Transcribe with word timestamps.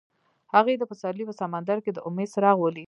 هغه 0.53 0.71
د 0.77 0.83
پسرلی 0.91 1.23
په 1.27 1.33
سمندر 1.41 1.77
کې 1.83 1.91
د 1.93 1.99
امید 2.07 2.29
څراغ 2.33 2.57
ولید. 2.59 2.79